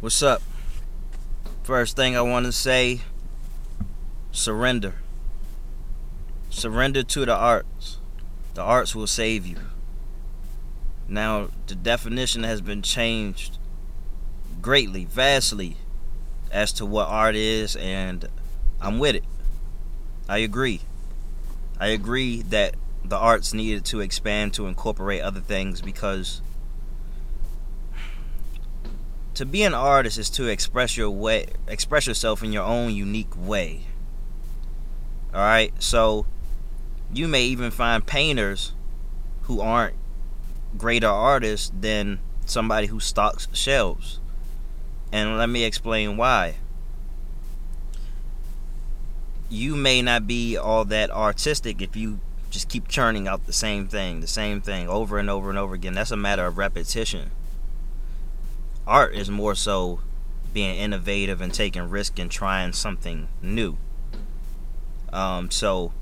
[0.00, 0.42] What's up?
[1.64, 3.00] First thing I want to say
[4.30, 4.94] surrender.
[6.50, 7.98] Surrender to the arts.
[8.54, 9.56] The arts will save you.
[11.08, 13.58] Now, the definition has been changed
[14.62, 15.76] greatly, vastly,
[16.52, 18.28] as to what art is, and
[18.80, 19.24] I'm with it.
[20.28, 20.82] I agree.
[21.80, 26.40] I agree that the arts needed to expand to incorporate other things because
[29.38, 33.30] to be an artist is to express your way express yourself in your own unique
[33.36, 33.82] way.
[35.32, 36.26] All right so
[37.14, 38.72] you may even find painters
[39.42, 39.94] who aren't
[40.76, 44.18] greater artists than somebody who stocks shelves.
[45.12, 46.56] And let me explain why.
[49.48, 52.18] You may not be all that artistic if you
[52.50, 55.76] just keep churning out the same thing the same thing over and over and over
[55.76, 55.94] again.
[55.94, 57.30] That's a matter of repetition
[58.88, 60.00] art is more so
[60.52, 63.76] being innovative and taking risk and trying something new.
[65.12, 65.92] Um, so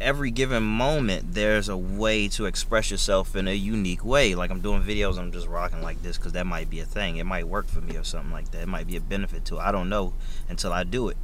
[0.00, 4.34] every given moment there's a way to express yourself in a unique way.
[4.34, 7.16] Like i'm doing videos i'm just rocking like this because that might be a thing.
[7.16, 8.62] It might work for me or something like that.
[8.62, 10.14] It might be a benefit to i don't know
[10.48, 11.16] until i do it.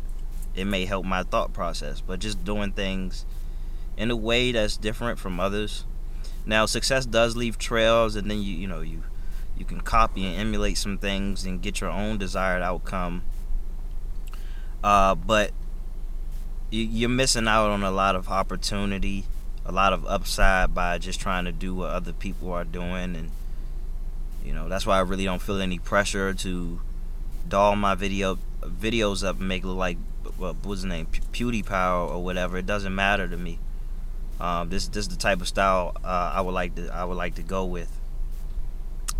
[0.54, 3.24] It may help my thought process but just doing things
[3.96, 5.84] in a way that's different from others.
[6.44, 9.02] Now success does leave trails and then you you know you
[9.58, 13.22] you can copy and emulate some things and get your own desired outcome.
[14.84, 15.52] Uh, but
[16.70, 19.24] you're missing out on a lot of opportunity
[19.68, 23.16] a lot of upside by just trying to do what other people are doing.
[23.16, 23.30] And
[24.44, 26.80] you know that's why i really don't feel any pressure to
[27.48, 29.98] doll my video videos up and make it look like
[30.38, 31.06] what was the name?
[31.06, 32.58] Pewdiepie or whatever.
[32.58, 33.58] It doesn't matter to me.
[34.38, 37.16] Um, this this is the type of style uh, i would like to i would
[37.16, 37.90] like to go with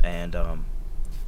[0.06, 0.66] and um,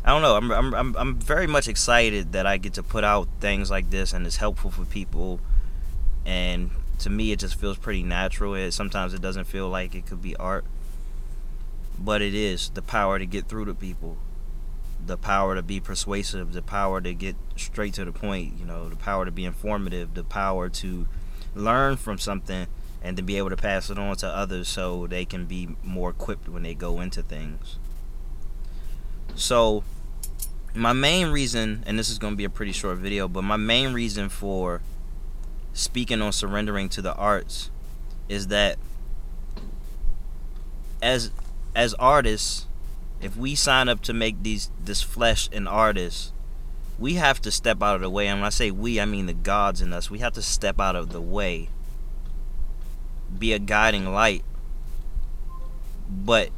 [0.04, 0.36] I don't know.
[0.36, 3.90] I'm, I'm I'm I'm very much excited that I get to put out things like
[3.90, 5.40] this, and it's helpful for people.
[6.24, 8.54] And to me, it just feels pretty natural.
[8.54, 10.64] It sometimes it doesn't feel like it could be art,
[11.98, 14.16] but it is the power to get through to people,
[15.04, 18.54] the power to be persuasive, the power to get straight to the point.
[18.58, 21.08] You know, the power to be informative, the power to
[21.54, 22.68] learn from something
[23.02, 26.10] and to be able to pass it on to others so they can be more
[26.10, 27.78] equipped when they go into things.
[29.38, 29.84] So,
[30.74, 33.56] my main reason, and this is going to be a pretty short video, but my
[33.56, 34.80] main reason for
[35.72, 37.70] speaking on surrendering to the arts
[38.28, 38.78] is that
[41.00, 41.30] as
[41.72, 42.66] as artists,
[43.20, 46.32] if we sign up to make these this flesh an artist,
[46.98, 48.26] we have to step out of the way.
[48.26, 50.10] And when I say we, I mean the gods in us.
[50.10, 51.68] We have to step out of the way,
[53.38, 54.44] be a guiding light.
[56.10, 56.50] But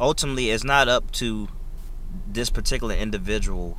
[0.00, 1.48] ultimately, it's not up to
[2.26, 3.78] this particular individual,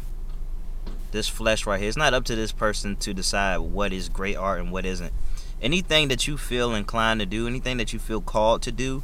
[1.12, 4.36] this flesh right here, it's not up to this person to decide what is great
[4.36, 5.14] art and what isn't.
[5.62, 9.04] Anything that you feel inclined to do, anything that you feel called to do,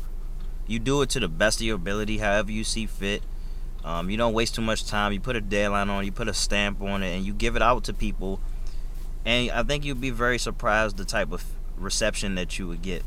[0.68, 3.24] you do it to the best of your ability, however you see fit.
[3.84, 5.14] Um, you don't waste too much time.
[5.14, 7.56] You put a deadline on, it, you put a stamp on it, and you give
[7.56, 8.40] it out to people.
[9.26, 11.44] And I think you'd be very surprised the type of
[11.78, 13.04] reception that you would get.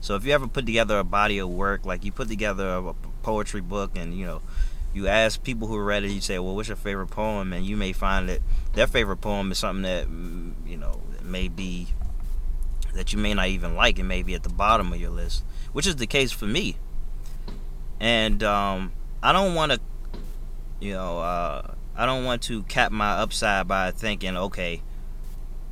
[0.00, 2.94] So if you ever put together a body of work, like you put together a
[3.22, 4.42] poetry book, and you know
[4.98, 7.76] you ask people who read it, you say, "Well, what's your favorite poem?" and you
[7.76, 8.40] may find that
[8.74, 11.88] their favorite poem is something that mm, you know may be
[12.94, 13.98] that you may not even like.
[13.98, 16.76] It may be at the bottom of your list, which is the case for me.
[18.00, 18.92] And um,
[19.22, 19.80] I don't want to,
[20.80, 24.82] you know, uh, I don't want to cap my upside by thinking, okay,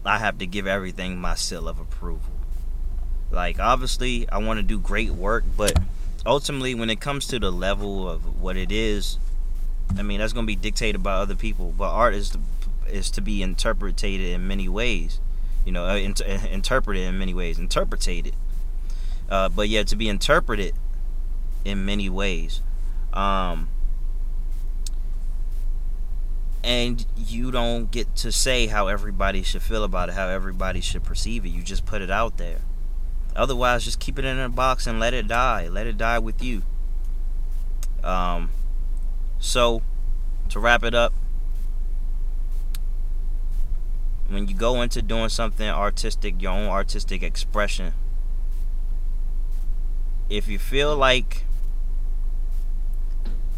[0.05, 2.33] I have to give everything my seal of approval.
[3.31, 5.77] Like, obviously, I want to do great work, but
[6.27, 9.19] ultimately, when it comes to the level of what it is,
[9.97, 11.73] I mean that's going to be dictated by other people.
[11.77, 12.41] But art is to,
[12.89, 15.21] is to be interpreted in many ways,
[15.65, 18.35] you know, uh, inter- interpreted in many ways, interpreted.
[19.29, 20.75] Uh, but yeah, to be interpreted
[21.65, 22.61] in many ways.
[23.13, 23.69] Um,
[26.63, 31.05] and you don't get to say how everybody should feel about it, how everybody should
[31.05, 31.51] perceive it.
[31.51, 32.59] You just put it out there.
[33.37, 35.69] Otherwise, just keep it in a box and let it die.
[35.69, 36.63] Let it die with you.
[38.03, 38.51] Um,
[39.39, 39.83] so,
[40.49, 41.13] to wrap it up,
[44.29, 47.93] when you go into doing something artistic, your own artistic expression,
[50.31, 51.45] if you feel like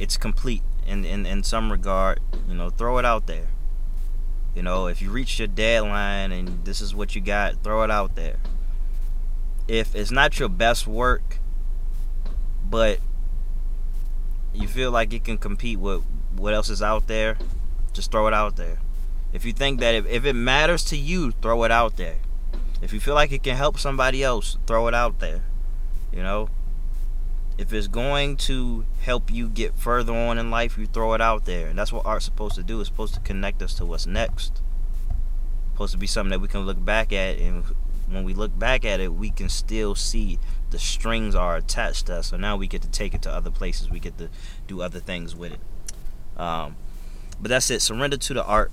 [0.01, 3.47] it's complete in, in, in some regard, you know, throw it out there.
[4.55, 7.91] You know, if you reach your deadline and this is what you got, throw it
[7.91, 8.39] out there
[9.69, 11.39] if it's not your best work,
[12.69, 12.99] but
[14.55, 16.03] you feel like it can compete with
[16.37, 17.37] what else is out there,
[17.93, 18.79] just throw it out there.
[19.33, 22.17] If you think that if, if it matters to you, throw it out there.
[22.81, 25.43] If you feel like it can help somebody else, throw it out there.
[26.13, 26.49] You know?
[27.59, 31.45] If it's going to help you get further on in life, you throw it out
[31.45, 31.67] there.
[31.67, 32.81] And that's what art's supposed to do.
[32.81, 34.63] It's supposed to connect us to what's next.
[35.11, 37.65] It's supposed to be something that we can look back at and
[38.11, 40.39] when we look back at it, we can still see
[40.71, 42.29] the strings are attached to us.
[42.29, 43.91] So now we get to take it to other places.
[43.91, 44.29] We get to
[44.67, 46.41] do other things with it.
[46.41, 46.77] Um,
[47.41, 47.81] but that's it.
[47.81, 48.71] Surrender to the art.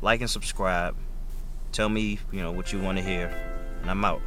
[0.00, 0.96] Like and subscribe.
[1.72, 3.28] Tell me, you know, what you want to hear.
[3.82, 4.20] And I'm out.